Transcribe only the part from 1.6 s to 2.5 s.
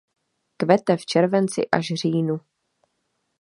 až říjnu.